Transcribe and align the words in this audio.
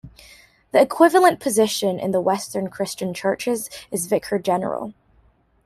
The 0.71 0.81
equivalent 0.81 1.39
position 1.39 1.99
in 1.99 2.09
the 2.09 2.19
Western 2.21 2.69
Christian 2.71 3.13
churches 3.13 3.69
is 3.91 4.07
vicar 4.07 4.39
general. 4.39 4.95